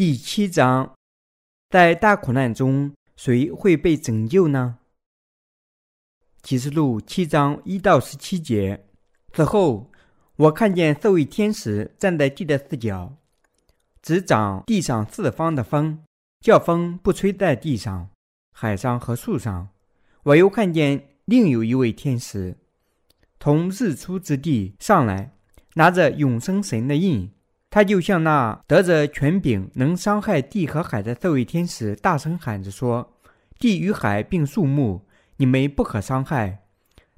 [0.00, 0.94] 第七章，
[1.68, 4.78] 在大苦难中，谁会被拯救呢？
[6.42, 8.86] 启示录七章一到十七节。
[9.30, 9.90] 此后，
[10.36, 13.14] 我看见四位天使站在地的四角，
[14.00, 16.02] 执掌地上四方的风，
[16.40, 18.08] 叫风不吹在地上、
[18.52, 19.68] 海上和树上。
[20.22, 22.56] 我又看见另有一位天使，
[23.38, 25.36] 从日出之地上来，
[25.74, 27.30] 拿着永生神的印。
[27.70, 33.12] 他就像那得着权柄、能伤害地和海的四位天使，大声喊着说
[33.60, 35.02] ：“地与海并树木，
[35.36, 36.64] 你们不可伤害。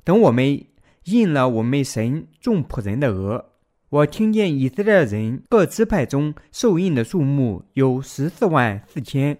[0.04, 0.62] 等我们
[1.04, 3.46] 印了我们神众仆人的额。”
[3.88, 9.38] 我听见以色列人各支派中受印的数目有十四万四千，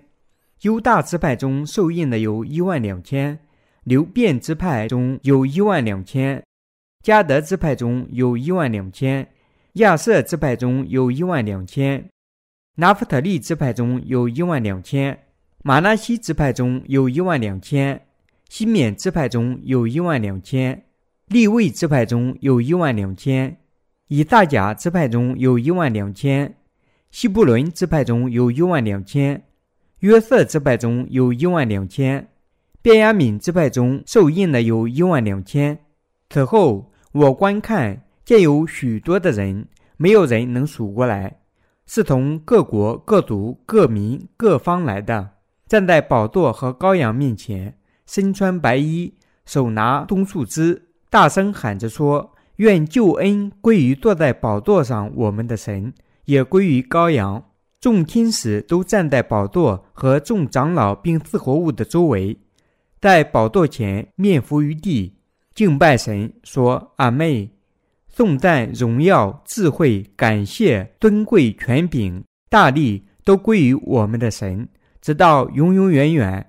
[0.60, 3.38] 犹大支派中受印的有一万两千，
[3.84, 6.42] 流变支派中有一万两千，
[7.02, 9.28] 加德支派中有一万两千。
[9.74, 12.10] 亚瑟支派中有一万两千，
[12.74, 15.18] 拿弗特利支派中有一万两千，
[15.64, 18.02] 马拉西支派中有一万两千，
[18.50, 20.84] 西缅支派中有一万两千，
[21.28, 23.56] 利位支派中有一万两千，
[24.08, 26.54] 以大甲支派中有一万两千，
[27.10, 29.42] 西布伦支派中有一万两千，
[30.00, 32.28] 约瑟支派中有一万两千，
[32.82, 35.78] 便雅敏支派中受印的有一万两千。
[36.28, 38.02] 此后，我观看。
[38.24, 41.40] 见有许多的人，没有人能数过来，
[41.86, 45.30] 是从各国、各族、各民、各方来的，
[45.66, 49.14] 站在宝座和羔羊面前，身穿白衣，
[49.44, 55.92] 手拿棕树枝，大声喊着说：“愿救恩归于坐在宝座上我们的神，
[56.26, 57.44] 也归于羔羊。”
[57.80, 62.38] 众天使都站在宝座和众长老并四活物的周围，
[63.00, 65.16] 在宝座前面伏于地，
[65.52, 67.50] 敬拜神，说：“阿妹。”
[68.14, 74.68] 颂赞、荣耀、智慧、感谢、尊贵、权柄、大力，都归于我们的神，
[75.00, 76.46] 直到永永远远。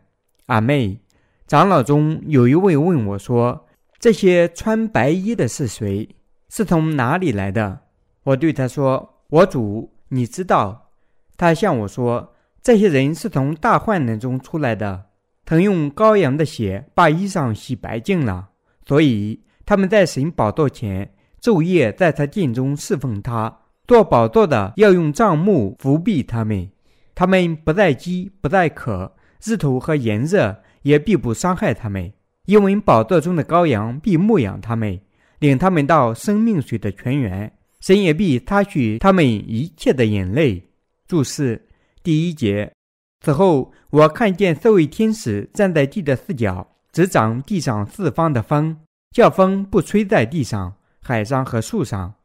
[0.48, 1.00] 阿妹，
[1.48, 3.66] 长老中有一位问我说
[3.98, 6.08] ：“这些穿白衣的是谁？
[6.50, 7.80] 是从哪里来的？”
[8.24, 10.92] 我对他说：“我主，你知道。”
[11.38, 15.06] 他向我说：“这些人是从大患难中出来的，
[15.46, 18.50] 曾用羔羊的血把衣裳洗白净了，
[18.86, 21.10] 所以他们在神宝座前。”
[21.44, 23.54] 昼夜在他殿中侍奉他，
[23.86, 26.70] 做宝座的要用帐幕伏庇他们，
[27.14, 32.14] 他们不再饥，不再渴，日头和炎热也必不伤害他们，
[32.46, 34.98] 因为宝座中的羔羊必牧养他们，
[35.40, 37.52] 领他们到生命水的泉源，
[37.82, 40.64] 神也必擦去他们一切的眼泪。
[41.06, 41.68] 注释
[42.02, 42.72] 第一节。
[43.20, 48.78] 此后，我看见四位天使站在地的四角，执掌地上四方的风，
[49.12, 50.74] 叫风不吹在地上。
[51.06, 52.16] 海上和树上，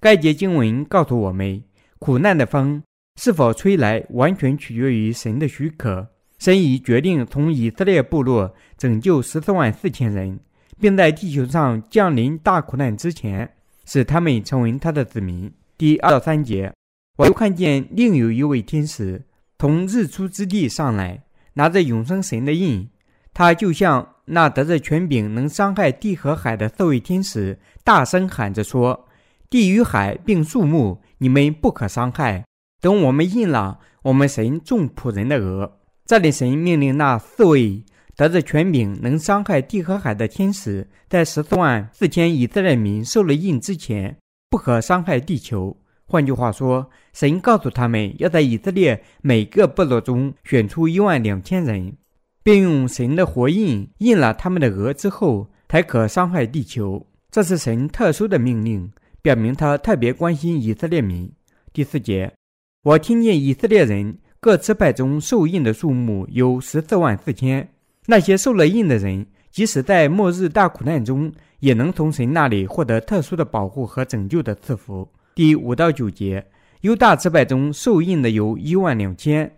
[0.00, 1.62] 该节经文告诉我们，
[2.00, 2.82] 苦难的风
[3.14, 6.08] 是否吹来，完全取决于神的许可。
[6.40, 10.40] 神已决定从以色列部落拯救十四万四千人，
[10.80, 13.54] 并在地球上降临大苦难之前，
[13.86, 15.52] 使他们成为他的子民。
[15.78, 16.74] 第二到三节，
[17.16, 19.24] 我又看见另有一位天使
[19.60, 21.22] 从日出之地上来，
[21.52, 22.90] 拿着永生神的印，
[23.32, 24.13] 他就像。
[24.26, 29.06] 那得着权柄能伤害地和海的四位天使大声喊着说
[29.50, 32.44] ：“地与海并树木，你们不可伤害。
[32.80, 37.82] 等我们印了我们神众仆人的额。”这里神命令那四位
[38.14, 44.16] 得着权柄能伤害地和海的天使，在十四万四千以色列民受了印之前，
[44.50, 45.76] 不可伤害地球。
[46.06, 51.96] 换句话说，神告诉他们要在以色列每个部落中选出一万两千人。
[52.44, 57.04] 并用神的活印印了他们的额之后，才可伤害地球。
[57.30, 61.32] 这是神特殊的命令，表明他特别关心以色列民。
[61.72, 62.30] 第四节，
[62.84, 67.66] 我听见以色列人各支派中受印的数目有十四万四千。
[68.06, 75.08] 那些受了印的人，即使在末日大苦难中，也能从神那里获得特殊的保护和拯救的赐福。
[75.34, 76.46] 第五到九节，
[76.82, 79.50] 犹大支派中受印的有一万两千。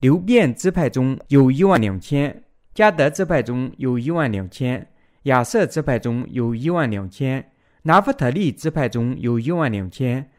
[0.00, 2.42] 流变支派中有一万两千，
[2.72, 4.86] 加德支派中有一万两千，
[5.24, 7.50] 亚瑟支派中有一万两千，
[7.82, 10.30] 拿弗特利支派中有一万两千，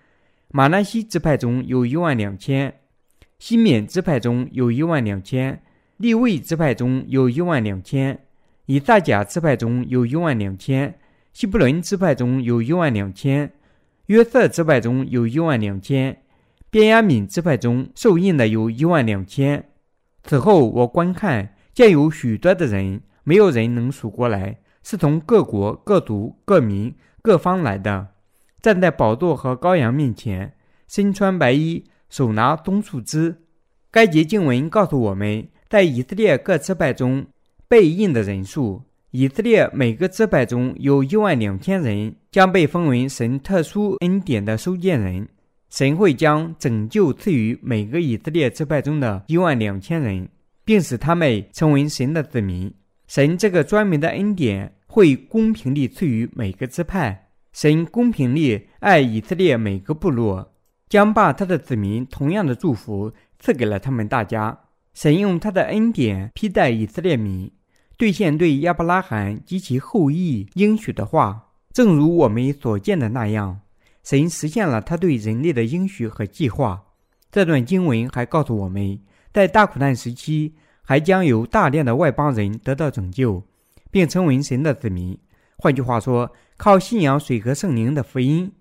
[0.47, 2.73] 马拉西支派中有一万两千，
[3.37, 5.61] 西缅支派中有一万两千，
[5.97, 8.19] 利位支派中有一万两千，
[8.65, 10.95] 以萨甲支派中有一万两千，
[11.33, 13.53] 希布伦支派中有一万两千，
[14.07, 16.17] 约瑟支派中有一万两千。
[16.71, 19.65] 便雅敏支派中受印的有一万两千。
[20.23, 28.07] 此后，我观看，见有许多的人，没有人能数过来，是从各国、各族、各民、各方来的，
[28.61, 30.53] 站在宝座和羔羊面前，
[30.87, 33.35] 身穿白衣，手拿棕树枝，
[33.91, 37.25] 该节经文告诉我们，在以色列各支派中
[37.67, 45.27] 被印的人数，以色列每个支派中有一万两千人将被封为神特殊恩典的收件人。
[45.71, 50.27] 神会将拯救赐予每个以色列支派中的一万两千人，
[50.65, 52.73] 并使他们成为神的子民。
[53.07, 57.29] 神这个专门的恩典会公平地赐予每个支派。
[57.53, 60.53] 神公平地爱以色列每个部落，
[60.89, 64.59] 将把他的子民同样的祝福赐给了他们大家。
[64.93, 67.49] 神用他的恩典披戴以色列民，
[67.97, 73.61] 兑现对亚伯拉罕及其后裔应许的话，正如我们所见的那样。
[74.03, 76.83] 神实现了他对人类的应许和计划。
[77.31, 78.99] 这段经文还告诉我们，
[79.31, 83.43] 在大苦难时期，还将有大量的外邦人得到拯救，
[83.89, 85.17] 并成为神的子民。
[85.57, 88.51] 换句话说，靠信仰水和圣灵的福音，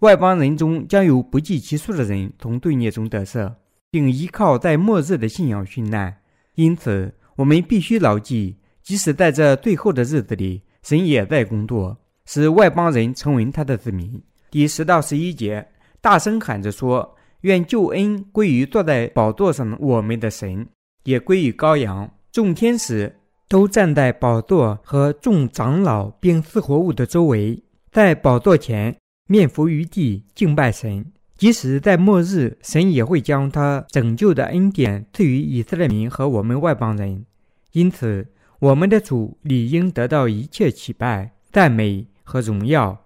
[0.00, 3.54] 外邦人中将有不计其数的人从罪孽中得赦，
[3.90, 6.18] 并依靠在末日的信仰殉难。
[6.56, 11.96] 因此，我们必须牢记，即使在这最后的日子里，神也在工作，
[12.26, 14.20] 使外邦人成为他的子民。
[14.50, 15.68] 第十到十一节，
[16.00, 20.66] 大声喊着说：“愿救恩归于坐在宝座上我们的神，
[21.04, 22.10] 也归于羔羊。
[22.32, 23.14] 众天使
[23.48, 28.96] 都站在宝座和众长老并四活物的周围，在宝座前
[29.26, 31.04] 面伏于地敬拜神。
[31.36, 37.24] 即使在末日，神也会将他拯救的恩典赐予以色列民和我们外邦人。
[37.72, 38.26] 因此，
[38.58, 43.04] 我们的主理应得到一切祈拜、赞美和荣耀。”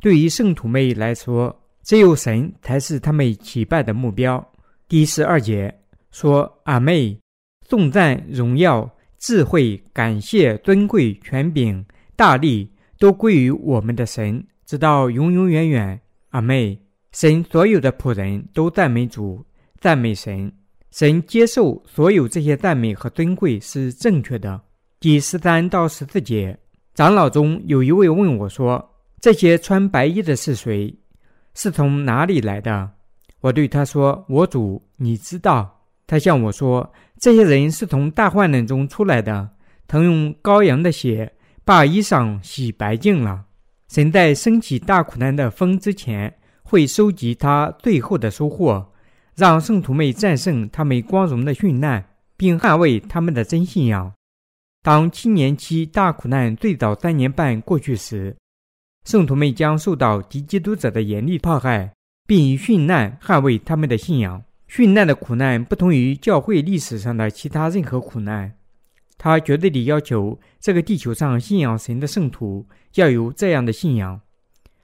[0.00, 4.44] 对于圣徒们来说，只有神才是他们祈拜的目标。
[4.88, 5.74] 第十二节
[6.10, 7.18] 说：“阿妹，
[7.68, 8.88] 颂赞、荣耀、
[9.18, 11.84] 智慧、感谢、尊贵、权柄、
[12.14, 16.00] 大力，都归于我们的神，直到永永远远。”
[16.30, 16.78] 阿妹，
[17.12, 19.44] 神所有的仆人都赞美主，
[19.80, 20.52] 赞美神。
[20.90, 24.60] 神接受所有这些赞美和尊贵是正确的。
[25.00, 26.58] 第十三到十四节，
[26.94, 28.92] 长老中有一位问我说。
[29.26, 30.96] 这些穿白衣的是谁？
[31.52, 32.88] 是从哪里来的？
[33.40, 36.88] 我对他说：“我主，你知道。”他向我说
[37.18, 39.50] ：“这些人是从大患难中出来的，
[39.88, 41.32] 曾用羔羊的血
[41.64, 43.44] 把衣裳洗白净了。
[43.88, 46.32] 神在升起大苦难的风之前，
[46.62, 48.92] 会收集他最后的收获，
[49.34, 54.12] 让圣徒们战胜他们光荣的殉难，并捍卫他们的真信仰。
[54.84, 58.32] 当七年期大苦难最早三年半过去时。”
[59.06, 61.92] 圣徒们将受到敌基督者的严厉迫害，
[62.26, 64.42] 并以殉难捍卫他们的信仰。
[64.68, 68.52] 殉难的苦难不同于教会历史上的其他任何苦难，
[69.16, 72.66] 他绝对地要求这个地球上信仰神的圣徒
[72.96, 74.20] 要有这样的信仰。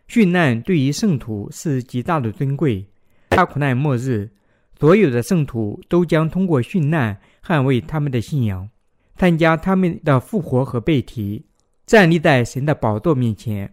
[0.09, 2.87] 殉难对于圣徒是极大的尊贵。
[3.29, 4.31] 大苦难末日，
[4.79, 8.69] 所有的圣徒都将通过殉难捍卫他们的信仰，
[9.17, 11.45] 参加他们的复活和被提，
[11.87, 13.69] 站立在神的宝座面前。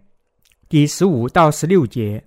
[0.70, 2.24] 第十五到十六节，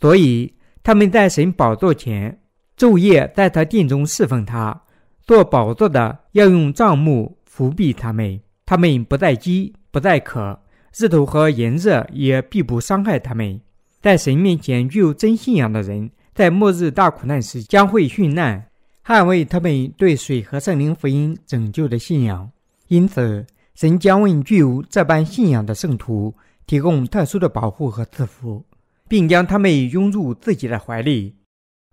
[0.00, 0.50] 所以
[0.82, 2.40] 他们在神宝座前
[2.74, 4.82] 昼夜在他殿中侍奉他。
[5.24, 10.58] 做宝座的要用帐幕伏庇他们，他们不再饥，不再渴，
[10.96, 13.60] 日头和炎热也必不伤害他们。
[14.00, 18.68] 在神面前具有真信仰的人，在末日大苦难时将会殉难，
[19.06, 22.50] 捍卫他们对水和圣灵福音拯救的信仰。
[22.88, 26.34] 因此，神将为具有这般信仰的圣徒。
[26.72, 28.64] 提供特殊的保护和赐福，
[29.06, 31.36] 并将他们拥入自己的怀里。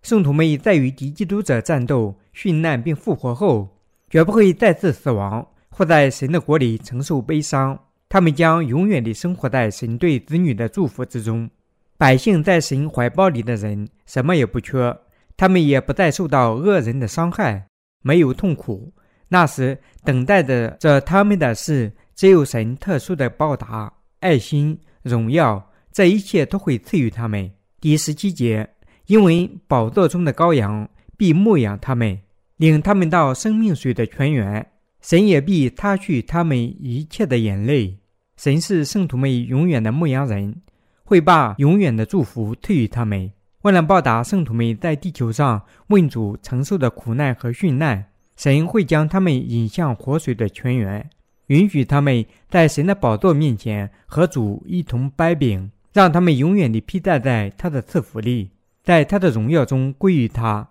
[0.03, 3.77] 圣徒们在与敌基督者战斗、殉难并复活后，
[4.09, 7.77] 绝不会再次死亡或在神的国里承受悲伤。
[8.07, 11.49] 他们将永远地生活在神对子女的祝福之中。
[11.97, 14.97] 百姓在神怀抱里的人什么也不缺，
[15.35, 17.67] 他们也不再受到恶人的伤害，
[18.01, 18.93] 没有痛苦。
[19.27, 23.91] 那时等待着他们的是只有神特殊的报答。
[24.19, 27.51] 爱心、荣耀，这一切都会赐予他们。
[27.79, 28.69] 第十七节，
[29.07, 32.19] 因为宝座中的羔羊必牧养他们，
[32.57, 34.65] 领他们到生命水的泉源。
[35.01, 37.97] 神也必擦去他们一切的眼泪。
[38.35, 40.61] 神是圣徒们永远的牧羊人，
[41.05, 43.31] 会把永远的祝福赐予他们。
[43.61, 51.09] 为了报答圣徒们在地球上为主承受的苦难和殉难，神会将他们引向活水的泉源。
[51.49, 58.51] 允许他们在神的宝座面前和主一同掰饼，让他们永远地披戴在他的赐福里，
[58.83, 60.69] 在他的荣耀中归于他。